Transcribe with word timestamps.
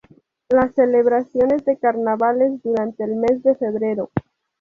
Las 0.49 0.73
celebraciones 0.73 1.63
de 1.63 1.77
carnavales 1.77 2.59
durante 2.63 3.03
el 3.03 3.17
mes 3.17 3.43
de 3.43 3.53
febrero 3.53 4.09